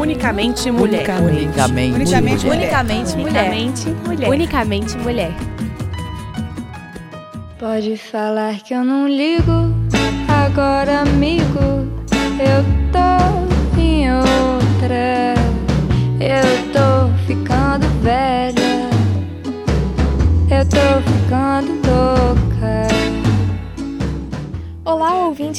Unicamente 0.00 0.70
mulher. 0.70 1.00
Unicamente, 1.20 1.94
Unicamente 1.94 2.46
mulher. 2.46 2.56
Unicamente 2.56 3.16
mulher. 3.16 3.50
Unicamente 3.50 3.88
mulher. 4.06 4.30
Unicamente 4.30 4.96
mulher. 4.98 5.32
Pode 7.58 7.98
falar 7.98 8.54
que 8.60 8.72
eu 8.72 8.82
não 8.82 9.06
ligo. 9.06 9.74
Agora, 10.26 11.00
amigo, 11.02 11.84
eu 12.40 12.64
tô 12.90 13.09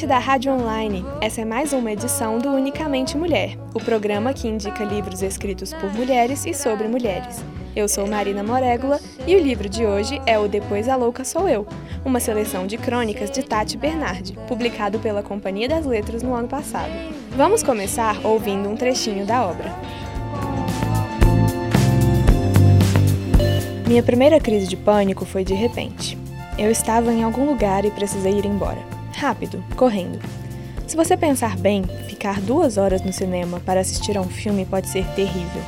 ouvinte 0.02 0.08
da 0.08 0.20
Rádio 0.20 0.52
Online. 0.54 1.06
Essa 1.20 1.42
é 1.42 1.46
mais 1.46 1.74
uma 1.74 1.92
edição 1.92 2.40
do 2.40 2.50
Unicamente 2.50 3.16
Mulher, 3.16 3.58
o 3.74 3.80
programa 3.80 4.34
que 4.34 4.48
indica 4.48 4.84
livros 4.84 5.22
escritos 5.22 5.74
por 5.74 5.94
mulheres 5.94 6.46
e 6.46 6.54
sobre 6.54 6.88
mulheres. 6.88 7.44
Eu 7.76 7.88
sou 7.88 8.08
Marina 8.08 8.42
Morégula 8.42 9.00
e 9.28 9.36
o 9.36 9.40
livro 9.40 9.70
de 9.70 9.86
hoje 9.86 10.20
é 10.26 10.40
o 10.40 10.48
Depois 10.48 10.88
a 10.90 10.96
Louca 10.96 11.24
Sou 11.24 11.48
Eu, 11.48 11.68
uma 12.04 12.20
seleção 12.20 12.66
de 12.66 12.78
crônicas 12.78 13.30
de 13.30 13.44
Tati 13.44 13.78
Bernardi, 13.78 14.38
publicado 14.48 14.98
pela 15.00 15.22
Companhia 15.22 15.68
das 15.68 15.86
Letras 15.86 16.24
no 16.24 16.34
ano 16.34 16.48
passado. 16.48 16.92
Vamos 17.36 17.62
começar 17.62 18.26
ouvindo 18.26 18.70
um 18.70 18.76
trechinho 18.76 19.26
da 19.26 19.46
obra. 19.46 19.72
Minha 23.88 24.02
primeira 24.02 24.40
crise 24.40 24.68
de 24.68 24.78
pânico 24.78 25.26
foi 25.26 25.44
de 25.44 25.54
repente. 25.54 26.18
Eu 26.58 26.72
estava 26.72 27.12
em 27.12 27.24
algum 27.24 27.46
lugar 27.46 27.86
e 27.86 27.92
precisei 27.92 28.38
ir 28.40 28.46
embora. 28.46 28.91
Rápido, 29.14 29.64
correndo. 29.76 30.20
Se 30.88 30.96
você 30.96 31.16
pensar 31.16 31.58
bem, 31.58 31.84
ficar 32.08 32.42
duas 32.42 32.78
horas 32.78 33.02
no 33.02 33.14
cinema 33.14 33.60
para 33.62 33.80
assistir 33.80 34.18
a 34.18 34.22
um 34.22 34.28
filme 34.28 34.66
pode 34.66 34.90
ser 34.90 35.06
terrível. 35.16 35.62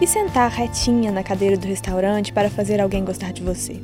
E 0.00 0.06
sentar 0.06 0.50
retinha 0.50 1.12
na 1.12 1.22
cadeira 1.22 1.56
do 1.56 1.66
restaurante 1.66 2.32
para 2.32 2.50
fazer 2.50 2.80
alguém 2.80 3.04
gostar 3.04 3.32
de 3.32 3.42
você? 3.42 3.80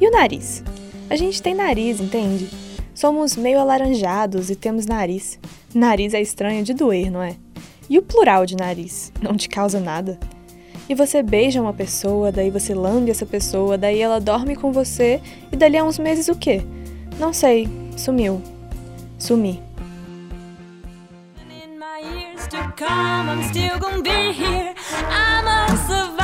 E 0.00 0.06
o 0.06 0.10
nariz? 0.10 0.62
A 1.10 1.16
gente 1.16 1.42
tem 1.42 1.54
nariz, 1.54 2.00
entende? 2.00 2.48
Somos 2.94 3.36
meio 3.36 3.60
alaranjados 3.60 4.50
e 4.50 4.56
temos 4.56 4.86
nariz. 4.86 5.38
Nariz 5.74 6.14
é 6.14 6.20
estranho 6.20 6.64
de 6.64 6.74
doer, 6.74 7.10
não 7.10 7.22
é? 7.22 7.36
E 7.88 7.98
o 7.98 8.02
plural 8.02 8.44
de 8.44 8.56
nariz? 8.56 9.12
Não 9.22 9.36
te 9.36 9.48
causa 9.48 9.80
nada? 9.80 10.18
E 10.88 10.94
você 10.94 11.22
beija 11.22 11.62
uma 11.62 11.72
pessoa, 11.72 12.32
daí 12.32 12.50
você 12.50 12.74
lambe 12.74 13.10
essa 13.10 13.26
pessoa, 13.26 13.78
daí 13.78 14.00
ela 14.00 14.18
dorme 14.18 14.56
com 14.56 14.72
você 14.72 15.20
e 15.52 15.56
dali 15.56 15.76
a 15.76 15.84
uns 15.84 15.98
meses 15.98 16.28
o 16.28 16.34
quê? 16.34 16.62
Não 17.18 17.32
sei, 17.32 17.68
sumiu. 17.98 18.40
Sumi. 19.18 19.60
I'm 22.80 23.42
still 23.42 23.78
gonna 23.78 24.02
be 24.02 24.32
here. 24.32 24.74
I'm 25.10 25.46
a 25.46 25.76
survivor. 25.86 26.17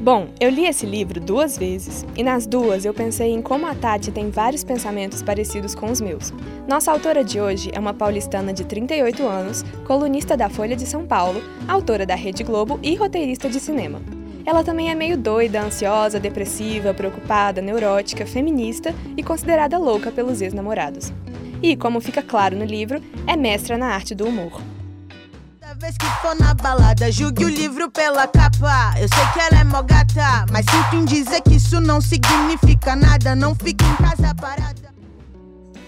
Bom, 0.00 0.28
eu 0.40 0.48
li 0.48 0.64
esse 0.64 0.86
livro 0.86 1.20
duas 1.20 1.58
vezes 1.58 2.06
e 2.16 2.22
nas 2.22 2.46
duas 2.46 2.86
eu 2.86 2.94
pensei 2.94 3.32
em 3.32 3.42
como 3.42 3.66
a 3.66 3.74
Tati 3.74 4.10
tem 4.10 4.30
vários 4.30 4.64
pensamentos 4.64 5.22
parecidos 5.22 5.74
com 5.74 5.90
os 5.90 6.00
meus. 6.00 6.32
Nossa 6.66 6.90
autora 6.90 7.22
de 7.22 7.38
hoje 7.38 7.70
é 7.74 7.78
uma 7.78 7.92
paulistana 7.92 8.50
de 8.50 8.64
38 8.64 9.22
anos, 9.26 9.62
colunista 9.86 10.38
da 10.38 10.48
Folha 10.48 10.74
de 10.74 10.86
São 10.86 11.04
Paulo, 11.04 11.42
autora 11.68 12.06
da 12.06 12.14
Rede 12.14 12.42
Globo 12.42 12.80
e 12.82 12.94
roteirista 12.94 13.46
de 13.50 13.60
cinema. 13.60 14.00
Ela 14.46 14.64
também 14.64 14.90
é 14.90 14.94
meio 14.94 15.18
doida, 15.18 15.60
ansiosa, 15.60 16.18
depressiva, 16.18 16.94
preocupada, 16.94 17.60
neurótica, 17.60 18.24
feminista 18.24 18.94
e 19.18 19.22
considerada 19.22 19.76
louca 19.76 20.10
pelos 20.10 20.40
ex-namorados. 20.40 21.12
E, 21.62 21.76
como 21.76 22.00
fica 22.00 22.22
claro 22.22 22.56
no 22.56 22.64
livro, 22.64 23.02
é 23.26 23.36
mestra 23.36 23.76
na 23.76 23.88
arte 23.88 24.14
do 24.14 24.26
humor. 24.26 24.62
Vez 25.80 25.96
que 25.96 26.04
for 26.20 26.38
na 26.38 26.52
balada, 26.52 27.10
julgue 27.10 27.42
o 27.42 27.48
livro 27.48 27.90
pela 27.90 28.26
capa. 28.26 28.92
Eu 29.00 29.08
sei 29.08 29.32
que 29.32 29.40
ela 29.40 29.62
é 29.62 29.64
mó 29.64 29.80
gata, 29.80 30.44
mas 30.52 30.66
sinto 30.66 30.96
em 30.96 31.06
dizer 31.06 31.40
que 31.40 31.54
isso 31.54 31.80
não 31.80 32.02
significa 32.02 32.94
nada. 32.94 33.34
Não 33.34 33.54
fique 33.54 33.82
em 33.82 33.96
casa 33.96 34.34
parada. 34.34 34.92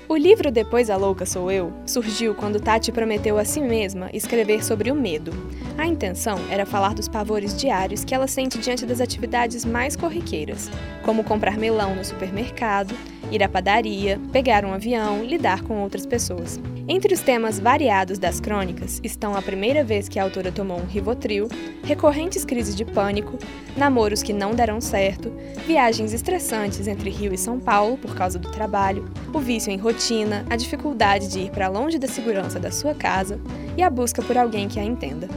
O 0.08 0.16
livro 0.16 0.50
Depois 0.50 0.88
a 0.88 0.96
Louca 0.96 1.26
Sou 1.26 1.52
Eu 1.52 1.74
surgiu 1.84 2.34
quando 2.34 2.58
Tati 2.58 2.90
prometeu 2.90 3.36
a 3.36 3.44
si 3.44 3.60
mesma 3.60 4.08
escrever 4.14 4.64
sobre 4.64 4.90
o 4.90 4.94
medo. 4.94 5.30
A 5.76 5.86
intenção 5.86 6.38
era 6.48 6.64
falar 6.64 6.94
dos 6.94 7.06
pavores 7.06 7.54
diários 7.54 8.02
que 8.02 8.14
ela 8.14 8.26
sente 8.26 8.56
diante 8.56 8.86
das 8.86 9.00
atividades 9.00 9.62
mais 9.62 9.94
corriqueiras, 9.94 10.70
como 11.02 11.22
comprar 11.22 11.58
melão 11.58 11.94
no 11.94 12.04
supermercado, 12.04 12.94
ir 13.30 13.42
à 13.42 13.48
padaria, 13.48 14.18
pegar 14.32 14.64
um 14.64 14.72
avião, 14.72 15.22
lidar 15.22 15.60
com 15.60 15.82
outras 15.82 16.06
pessoas. 16.06 16.58
Entre 16.88 17.14
os 17.14 17.20
temas 17.20 17.60
variados 17.60 18.18
das 18.18 18.40
crônicas 18.40 19.00
estão 19.04 19.36
a 19.36 19.42
primeira 19.42 19.84
vez 19.84 20.08
que 20.08 20.18
a 20.18 20.24
autora 20.24 20.50
tomou 20.50 20.80
um 20.80 20.84
Rivotril, 20.84 21.48
recorrentes 21.84 22.44
crises 22.44 22.74
de 22.74 22.84
pânico, 22.84 23.38
namoros 23.76 24.20
que 24.20 24.32
não 24.32 24.52
deram 24.52 24.80
certo, 24.80 25.32
viagens 25.64 26.12
estressantes 26.12 26.88
entre 26.88 27.08
Rio 27.08 27.32
e 27.32 27.38
São 27.38 27.60
Paulo 27.60 27.96
por 27.96 28.16
causa 28.16 28.36
do 28.36 28.50
trabalho, 28.50 29.08
o 29.32 29.38
vício 29.38 29.70
em 29.70 29.76
rotina, 29.76 30.44
a 30.50 30.56
dificuldade 30.56 31.28
de 31.28 31.40
ir 31.40 31.50
para 31.50 31.68
longe 31.68 31.98
da 31.98 32.08
segurança 32.08 32.58
da 32.58 32.72
sua 32.72 32.94
casa 32.94 33.40
e 33.76 33.82
a 33.82 33.88
busca 33.88 34.20
por 34.20 34.36
alguém 34.36 34.68
que 34.68 34.80
a 34.80 34.84
entenda. 34.84 35.28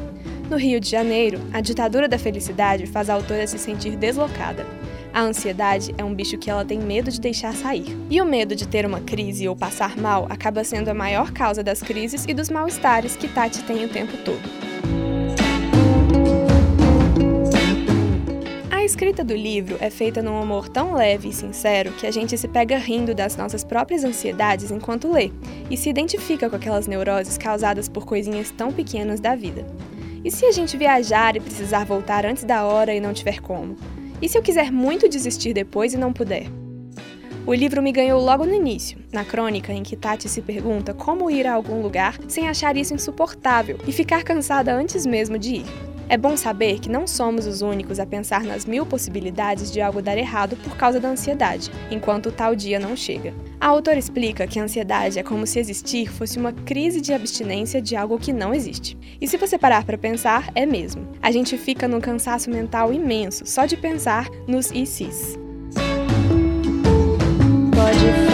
No 0.50 0.58
Rio 0.58 0.80
de 0.80 0.90
Janeiro, 0.90 1.40
a 1.54 1.62
ditadura 1.62 2.08
da 2.08 2.18
felicidade 2.18 2.88
faz 2.88 3.08
a 3.10 3.14
autora 3.14 3.46
se 3.46 3.60
sentir 3.60 3.96
deslocada. 3.96 4.66
A 5.16 5.22
ansiedade 5.22 5.96
é 5.98 6.04
um 6.04 6.14
bicho 6.14 6.38
que 6.38 6.50
ela 6.50 6.66
tem 6.66 6.78
medo 6.78 7.10
de 7.10 7.22
deixar 7.22 7.56
sair. 7.56 7.86
E 8.10 8.20
o 8.20 8.26
medo 8.26 8.54
de 8.54 8.68
ter 8.68 8.86
uma 8.86 9.00
crise 9.00 9.48
ou 9.48 9.56
passar 9.56 9.96
mal 9.96 10.28
acaba 10.30 10.62
sendo 10.62 10.90
a 10.90 10.94
maior 10.94 11.32
causa 11.32 11.64
das 11.64 11.82
crises 11.82 12.26
e 12.28 12.34
dos 12.34 12.50
mal-estares 12.50 13.16
que 13.16 13.30
Tati 13.30 13.64
tem 13.64 13.86
o 13.86 13.88
tempo 13.88 14.12
todo. 14.26 14.42
A 18.70 18.84
escrita 18.84 19.24
do 19.24 19.34
livro 19.34 19.78
é 19.80 19.90
feita 19.90 20.22
num 20.22 20.38
humor 20.38 20.68
tão 20.68 20.94
leve 20.94 21.30
e 21.30 21.34
sincero 21.34 21.94
que 21.94 22.06
a 22.06 22.12
gente 22.12 22.38
se 22.38 22.50
pega 22.50 22.78
rindo 22.78 23.16
das 23.16 23.38
nossas 23.38 23.64
próprias 23.64 24.04
ansiedades 24.04 24.70
enquanto 24.70 25.10
lê 25.10 25.32
e 25.72 25.78
se 25.78 25.90
identifica 25.90 26.50
com 26.50 26.58
aquelas 26.58 26.88
neuroses 26.88 27.38
causadas 27.38 27.88
por 27.88 28.06
coisinhas 28.06 28.52
tão 28.52 28.70
pequenas 28.70 29.22
da 29.22 29.34
vida. 29.34 29.66
E 30.26 30.30
se 30.30 30.46
a 30.46 30.52
gente 30.52 30.76
viajar 30.76 31.38
e 31.38 31.40
precisar 31.40 31.86
voltar 31.86 32.26
antes 32.26 32.44
da 32.44 32.66
hora 32.66 32.94
e 32.94 33.00
não 33.00 33.14
tiver 33.14 33.40
como? 33.40 33.78
E 34.22 34.30
se 34.30 34.38
eu 34.38 34.42
quiser 34.42 34.72
muito 34.72 35.10
desistir 35.10 35.54
depois 35.54 35.94
e 35.94 35.98
não 35.98 36.14
puder? 36.14 36.48
O 37.46 37.54
livro 37.54 37.82
me 37.82 37.92
ganhou 37.92 38.20
logo 38.20 38.46
no 38.46 38.56
início, 38.56 38.98
na 39.12 39.24
crônica 39.24 39.72
em 39.72 39.84
que 39.84 39.96
Tati 39.96 40.28
se 40.28 40.42
pergunta 40.42 40.94
como 40.94 41.30
ir 41.30 41.46
a 41.46 41.54
algum 41.54 41.82
lugar 41.82 42.18
sem 42.28 42.48
achar 42.48 42.76
isso 42.76 42.94
insuportável 42.94 43.78
e 43.88 43.92
ficar 43.92 44.24
cansada 44.24 44.74
antes 44.74 45.06
mesmo 45.06 45.38
de 45.38 45.58
ir. 45.58 45.95
É 46.08 46.18
bom 46.18 46.38
saber 46.38 46.80
que 46.80 46.90
não 46.90 47.08
somos 47.08 47.48
os 47.48 47.62
únicos 47.62 48.00
a 48.00 48.06
pensar 48.06 48.44
nas 48.44 48.66
mil 48.66 48.86
possibilidades 48.86 49.72
de 49.72 49.82
algo 49.82 50.02
dar 50.02 50.18
errado 50.18 50.56
por 50.58 50.78
causa 50.78 51.00
da 51.00 51.10
ansiedade, 51.10 51.72
enquanto 51.90 52.28
o 52.28 52.32
tal 52.32 52.56
dia 52.56 52.80
não 52.80 52.96
chega. 52.96 53.34
A 53.60 53.68
autora 53.68 53.98
explica 53.98 54.46
que 54.46 54.60
a 54.60 54.64
ansiedade 54.64 55.18
é 55.18 55.24
como 55.24 55.48
se 55.48 55.60
existir 55.60 56.12
fosse 56.12 56.38
uma 56.38 56.54
crise 56.54 57.02
de 57.02 57.12
abstinência 57.12 57.82
de 57.82 57.96
algo 57.96 58.20
que 58.20 58.32
não 58.32 58.54
existe. 58.54 58.98
E 59.20 59.28
se 59.28 59.38
você 59.38 59.58
parar 59.58 59.84
para 59.84 59.98
pensar, 59.98 60.52
é 60.54 60.66
mesmo. 60.66 61.08
A 61.22 61.32
gente 61.32 61.58
fica 61.58 61.88
num 61.88 62.00
cansaço 62.02 62.52
mental 62.52 62.94
imenso 62.94 63.46
só 63.46 63.66
de 63.66 63.76
pensar 63.76 64.30
nos 64.48 64.68
sis. 64.68 65.40
Pode 67.74 68.25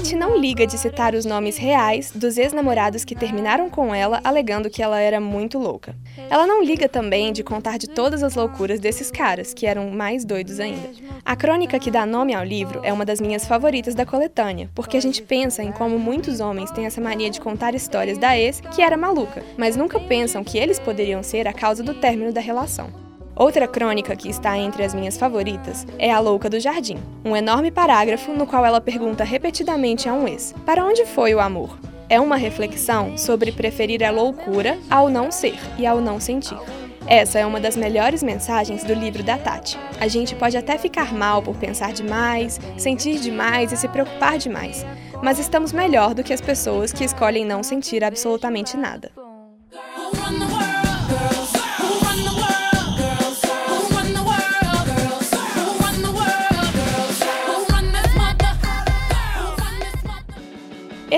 Tati 0.00 0.16
não 0.16 0.34
liga 0.34 0.66
de 0.66 0.78
citar 0.78 1.14
os 1.14 1.26
nomes 1.26 1.58
reais 1.58 2.10
dos 2.14 2.38
ex-namorados 2.38 3.04
que 3.04 3.14
terminaram 3.14 3.68
com 3.68 3.94
ela, 3.94 4.18
alegando 4.24 4.70
que 4.70 4.82
ela 4.82 4.98
era 4.98 5.20
muito 5.20 5.58
louca. 5.58 5.94
Ela 6.30 6.46
não 6.46 6.64
liga 6.64 6.88
também 6.88 7.34
de 7.34 7.44
contar 7.44 7.76
de 7.76 7.86
todas 7.86 8.22
as 8.22 8.34
loucuras 8.34 8.80
desses 8.80 9.10
caras, 9.10 9.52
que 9.52 9.66
eram 9.66 9.90
mais 9.90 10.24
doidos 10.24 10.58
ainda. 10.58 10.88
A 11.22 11.36
crônica 11.36 11.78
que 11.78 11.90
dá 11.90 12.06
nome 12.06 12.32
ao 12.32 12.42
livro 12.42 12.80
é 12.82 12.90
uma 12.90 13.04
das 13.04 13.20
minhas 13.20 13.46
favoritas 13.46 13.94
da 13.94 14.06
coletânea, 14.06 14.70
porque 14.74 14.96
a 14.96 15.02
gente 15.02 15.20
pensa 15.20 15.62
em 15.62 15.70
como 15.70 15.98
muitos 15.98 16.40
homens 16.40 16.70
têm 16.70 16.86
essa 16.86 16.98
mania 16.98 17.28
de 17.28 17.38
contar 17.38 17.74
histórias 17.74 18.16
da 18.16 18.38
ex 18.38 18.62
que 18.74 18.80
era 18.80 18.96
maluca, 18.96 19.44
mas 19.58 19.76
nunca 19.76 20.00
pensam 20.00 20.42
que 20.42 20.56
eles 20.56 20.78
poderiam 20.78 21.22
ser 21.22 21.46
a 21.46 21.52
causa 21.52 21.82
do 21.82 21.92
término 21.92 22.32
da 22.32 22.40
relação. 22.40 23.09
Outra 23.40 23.66
crônica 23.66 24.14
que 24.14 24.28
está 24.28 24.58
entre 24.58 24.84
as 24.84 24.92
minhas 24.92 25.16
favoritas 25.16 25.86
é 25.98 26.12
A 26.12 26.20
Louca 26.20 26.50
do 26.50 26.60
Jardim, 26.60 26.98
um 27.24 27.34
enorme 27.34 27.70
parágrafo 27.70 28.34
no 28.34 28.46
qual 28.46 28.66
ela 28.66 28.82
pergunta 28.82 29.24
repetidamente 29.24 30.06
a 30.10 30.12
um 30.12 30.28
ex: 30.28 30.54
Para 30.66 30.84
onde 30.84 31.06
foi 31.06 31.34
o 31.34 31.40
amor? 31.40 31.78
É 32.06 32.20
uma 32.20 32.36
reflexão 32.36 33.16
sobre 33.16 33.50
preferir 33.50 34.04
a 34.04 34.10
loucura 34.10 34.76
ao 34.90 35.08
não 35.08 35.30
ser 35.30 35.58
e 35.78 35.86
ao 35.86 36.02
não 36.02 36.20
sentir. 36.20 36.58
Essa 37.06 37.38
é 37.38 37.46
uma 37.46 37.58
das 37.58 37.78
melhores 37.78 38.22
mensagens 38.22 38.84
do 38.84 38.92
livro 38.92 39.22
da 39.22 39.38
Tati. 39.38 39.78
A 39.98 40.06
gente 40.06 40.34
pode 40.34 40.58
até 40.58 40.76
ficar 40.76 41.14
mal 41.14 41.42
por 41.42 41.56
pensar 41.56 41.94
demais, 41.94 42.60
sentir 42.76 43.18
demais 43.20 43.72
e 43.72 43.76
se 43.78 43.88
preocupar 43.88 44.36
demais, 44.36 44.84
mas 45.22 45.38
estamos 45.38 45.72
melhor 45.72 46.12
do 46.12 46.22
que 46.22 46.34
as 46.34 46.42
pessoas 46.42 46.92
que 46.92 47.04
escolhem 47.04 47.46
não 47.46 47.62
sentir 47.62 48.04
absolutamente 48.04 48.76
nada. 48.76 49.10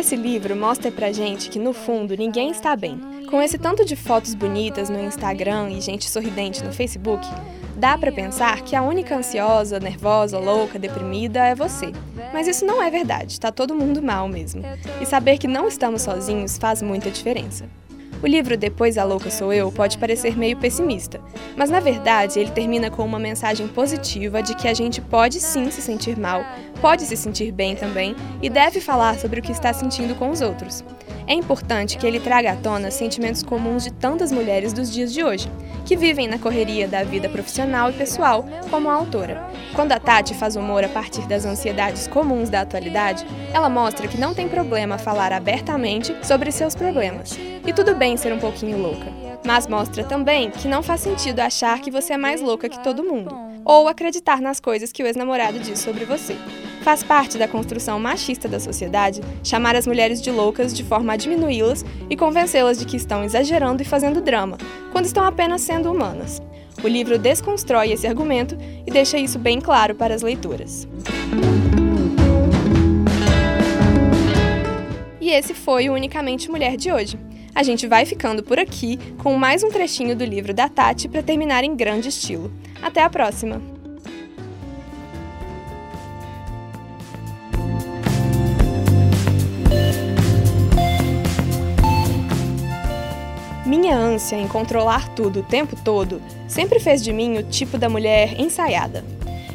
Esse 0.02 0.16
livro 0.16 0.56
mostra 0.56 0.90
pra 0.90 1.12
gente 1.12 1.48
que, 1.48 1.60
no 1.60 1.72
fundo, 1.72 2.16
ninguém 2.16 2.50
está 2.50 2.74
bem. 2.74 3.00
Com 3.30 3.40
esse 3.40 3.56
tanto 3.56 3.84
de 3.84 3.94
fotos 3.94 4.34
bonitas 4.34 4.90
no 4.90 5.00
Instagram 5.00 5.70
e 5.70 5.80
gente 5.80 6.10
sorridente 6.10 6.64
no 6.64 6.72
Facebook, 6.72 7.24
dá 7.76 7.96
pra 7.96 8.10
pensar 8.10 8.62
que 8.62 8.74
a 8.74 8.82
única 8.82 9.16
ansiosa, 9.16 9.78
nervosa, 9.78 10.40
louca, 10.40 10.76
deprimida 10.76 11.46
é 11.46 11.54
você. 11.54 11.92
Mas 12.32 12.48
isso 12.48 12.66
não 12.66 12.82
é 12.82 12.90
verdade, 12.90 13.38
tá 13.38 13.52
todo 13.52 13.76
mundo 13.76 14.02
mal 14.02 14.26
mesmo. 14.26 14.64
E 15.00 15.06
saber 15.06 15.38
que 15.38 15.46
não 15.46 15.68
estamos 15.68 16.02
sozinhos 16.02 16.58
faz 16.58 16.82
muita 16.82 17.08
diferença. 17.08 17.64
O 18.22 18.26
livro 18.26 18.56
Depois 18.56 18.96
a 18.96 19.02
Louca 19.02 19.28
Sou 19.32 19.52
Eu 19.52 19.72
pode 19.72 19.98
parecer 19.98 20.38
meio 20.38 20.56
pessimista, 20.56 21.20
mas 21.56 21.70
na 21.70 21.80
verdade 21.80 22.38
ele 22.38 22.52
termina 22.52 22.88
com 22.88 23.04
uma 23.04 23.18
mensagem 23.18 23.66
positiva 23.66 24.40
de 24.40 24.54
que 24.54 24.68
a 24.68 24.74
gente 24.74 25.00
pode 25.00 25.40
sim 25.40 25.68
se 25.72 25.82
sentir 25.82 26.16
mal, 26.16 26.44
pode 26.80 27.02
se 27.02 27.16
sentir 27.16 27.50
bem 27.50 27.74
também 27.74 28.14
e 28.40 28.48
deve 28.48 28.80
falar 28.80 29.18
sobre 29.18 29.40
o 29.40 29.42
que 29.42 29.50
está 29.50 29.72
sentindo 29.72 30.14
com 30.14 30.30
os 30.30 30.40
outros. 30.40 30.84
É 31.26 31.34
importante 31.34 31.98
que 31.98 32.06
ele 32.06 32.20
traga 32.20 32.52
à 32.52 32.56
tona 32.56 32.92
sentimentos 32.92 33.42
comuns 33.42 33.82
de 33.82 33.92
tantas 33.92 34.30
mulheres 34.30 34.72
dos 34.72 34.92
dias 34.92 35.12
de 35.12 35.24
hoje, 35.24 35.50
que 35.84 35.96
vivem 35.96 36.26
na 36.26 36.38
correria 36.38 36.86
da 36.86 37.02
vida 37.02 37.28
profissional 37.28 37.90
e 37.90 37.92
pessoal, 37.92 38.44
como 38.70 38.88
a 38.88 38.94
autora. 38.94 39.50
Quando 39.74 39.92
a 39.92 40.00
Tati 40.00 40.34
faz 40.34 40.56
humor 40.56 40.84
a 40.84 40.88
partir 40.88 41.26
das 41.26 41.44
ansiedades 41.44 42.06
comuns 42.06 42.50
da 42.50 42.60
atualidade, 42.60 43.26
ela 43.52 43.68
mostra 43.68 44.06
que 44.08 44.20
não 44.20 44.34
tem 44.34 44.48
problema 44.48 44.98
falar 44.98 45.32
abertamente 45.32 46.14
sobre 46.22 46.52
seus 46.52 46.74
problemas. 46.74 47.38
E 47.66 47.72
tudo 47.72 47.94
bem 47.94 48.16
ser 48.16 48.32
um 48.32 48.38
pouquinho 48.38 48.78
louca. 48.78 49.06
Mas 49.44 49.66
mostra 49.66 50.04
também 50.04 50.50
que 50.50 50.68
não 50.68 50.82
faz 50.82 51.00
sentido 51.00 51.40
achar 51.40 51.80
que 51.80 51.90
você 51.90 52.12
é 52.12 52.16
mais 52.16 52.40
louca 52.40 52.68
que 52.68 52.82
todo 52.82 53.02
mundo, 53.02 53.36
ou 53.64 53.88
acreditar 53.88 54.40
nas 54.40 54.60
coisas 54.60 54.92
que 54.92 55.02
o 55.02 55.06
ex-namorado 55.06 55.58
diz 55.58 55.80
sobre 55.80 56.04
você. 56.04 56.36
Faz 56.82 57.04
parte 57.04 57.38
da 57.38 57.46
construção 57.46 58.00
machista 58.00 58.48
da 58.48 58.58
sociedade 58.58 59.20
chamar 59.44 59.76
as 59.76 59.86
mulheres 59.86 60.20
de 60.20 60.32
loucas 60.32 60.74
de 60.74 60.82
forma 60.82 61.12
a 61.12 61.16
diminuí-las 61.16 61.84
e 62.10 62.16
convencê-las 62.16 62.76
de 62.76 62.84
que 62.84 62.96
estão 62.96 63.22
exagerando 63.22 63.82
e 63.82 63.84
fazendo 63.84 64.20
drama, 64.20 64.58
quando 64.90 65.04
estão 65.04 65.24
apenas 65.24 65.60
sendo 65.60 65.90
humanas. 65.90 66.42
O 66.82 66.88
livro 66.88 67.18
desconstrói 67.18 67.92
esse 67.92 68.06
argumento 68.06 68.58
e 68.84 68.90
deixa 68.90 69.16
isso 69.16 69.38
bem 69.38 69.60
claro 69.60 69.94
para 69.94 70.12
as 70.12 70.22
leitoras. 70.22 70.88
E 75.20 75.30
esse 75.30 75.54
foi 75.54 75.88
o 75.88 75.94
Unicamente 75.94 76.50
Mulher 76.50 76.76
de 76.76 76.90
hoje. 76.90 77.16
A 77.54 77.62
gente 77.62 77.86
vai 77.86 78.04
ficando 78.04 78.42
por 78.42 78.58
aqui 78.58 78.98
com 79.22 79.36
mais 79.36 79.62
um 79.62 79.68
trechinho 79.68 80.16
do 80.16 80.24
livro 80.24 80.52
da 80.52 80.68
Tati 80.68 81.08
para 81.08 81.22
terminar 81.22 81.62
em 81.62 81.76
grande 81.76 82.08
estilo. 82.08 82.50
Até 82.82 83.02
a 83.02 83.08
próxima! 83.08 83.71
Minha 93.92 94.06
ânsia 94.06 94.36
em 94.36 94.48
controlar 94.48 95.06
tudo 95.10 95.40
o 95.40 95.42
tempo 95.42 95.76
todo 95.84 96.22
sempre 96.48 96.80
fez 96.80 97.04
de 97.04 97.12
mim 97.12 97.36
o 97.36 97.42
tipo 97.42 97.76
da 97.76 97.90
mulher 97.90 98.40
ensaiada. 98.40 99.04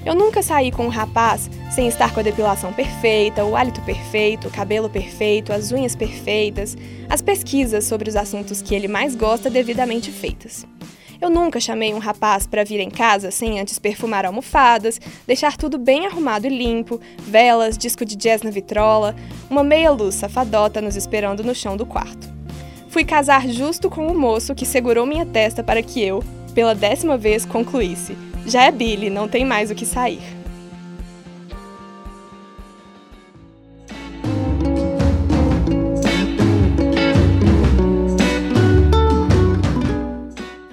Eu 0.06 0.14
nunca 0.14 0.44
saí 0.44 0.72
com 0.72 0.86
um 0.86 0.90
rapaz 0.90 1.50
sem 1.72 1.88
estar 1.88 2.14
com 2.14 2.20
a 2.20 2.24
depilação 2.24 2.72
perfeita, 2.72 3.44
o 3.44 3.56
hálito 3.56 3.82
perfeito, 3.82 4.48
o 4.48 4.52
cabelo 4.52 4.92
perfeito, 4.92 5.52
as 5.52 5.72
unhas 5.72 5.96
perfeitas, 5.96 6.78
as 7.10 7.20
pesquisas 7.20 7.86
sobre 7.86 8.10
os 8.10 8.16
assuntos 8.16 8.62
que 8.62 8.76
ele 8.76 8.88
mais 8.88 9.16
gosta 9.16 9.50
devidamente 9.50 10.12
feitas. 10.12 10.68
Eu 11.20 11.32
nunca 11.32 11.60
chamei 11.60 11.92
um 11.92 12.00
rapaz 12.00 12.46
para 12.46 12.64
vir 12.64 12.80
em 12.80 12.92
casa 12.92 13.32
sem 13.32 13.60
antes 13.60 13.80
perfumar 13.80 14.24
almofadas, 14.24 15.02
deixar 15.26 15.58
tudo 15.58 15.80
bem 15.80 16.06
arrumado 16.06 16.46
e 16.46 16.56
limpo, 16.56 17.02
velas, 17.18 17.76
disco 17.76 18.06
de 18.06 18.16
jazz 18.16 18.44
na 18.44 18.52
vitrola, 18.52 19.16
uma 19.50 19.64
meia 19.64 19.90
luz 19.90 20.14
safadota 20.14 20.80
nos 20.80 20.96
esperando 20.96 21.44
no 21.44 21.56
chão 21.56 21.76
do 21.76 21.88
quarto. 21.88 22.37
Fui 22.98 23.06
casar 23.06 23.48
justo 23.48 23.92
com 23.92 24.08
o 24.08 24.20
moço 24.20 24.56
que 24.56 24.66
segurou 24.66 25.06
minha 25.06 25.24
testa 25.24 25.64
para 25.64 25.84
que 25.84 26.04
eu, 26.04 26.24
pela 26.56 26.74
décima 26.74 27.16
vez, 27.16 27.46
concluísse: 27.46 28.18
já 28.44 28.64
é 28.64 28.72
Billy, 28.72 29.08
não 29.08 29.28
tem 29.28 29.46
mais 29.46 29.70
o 29.70 29.76
que 29.76 29.86
sair. 29.86 30.20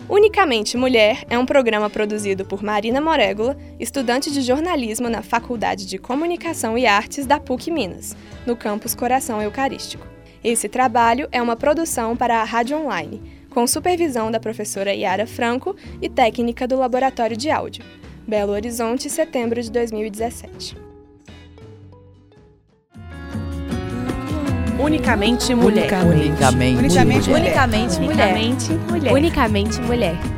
Unicamente 0.09 0.79
Mulher 0.79 1.26
é 1.29 1.38
um 1.38 1.44
programa 1.44 1.91
produzido 1.91 2.47
por 2.47 2.62
Marina 2.62 3.03
Morégola, 3.03 3.55
estudante 3.79 4.32
de 4.32 4.41
jornalismo 4.41 5.11
na 5.11 5.21
Faculdade 5.21 5.85
de 5.85 5.99
Comunicação 5.99 6.79
e 6.79 6.87
Artes 6.87 7.26
da 7.26 7.38
PUC 7.38 7.71
Minas, 7.71 8.17
no 8.47 8.56
campus 8.56 8.94
Coração 8.94 9.43
Eucarístico. 9.43 10.13
Esse 10.44 10.69
trabalho 10.69 11.26
é 11.32 11.41
uma 11.41 11.56
produção 11.56 12.14
para 12.14 12.43
a 12.43 12.44
Rádio 12.44 12.76
Online, 12.76 13.23
com 13.49 13.67
supervisão 13.67 14.31
da 14.31 14.38
professora 14.38 14.93
Yara 14.93 15.26
Franco 15.26 15.75
e 16.02 16.08
técnica 16.11 16.69
do 16.69 16.76
Laboratório 16.76 17.35
de 17.35 17.50
Áudio. 17.50 17.82
Belo 18.29 18.52
Horizonte, 18.52 19.08
setembro 19.08 19.62
de 19.62 19.70
2017. 19.70 20.76
Unicamente 24.79 25.55
mulher. 25.55 25.91
Unicamente, 26.05 26.79
Unicamente 26.79 27.31
mulher. 27.31 27.40
Unicamente 27.40 28.00
mulher. 28.00 28.11
Unicamente 28.11 28.73
mulher. 28.90 29.12
Unicamente 29.14 29.81
mulher. 29.81 30.34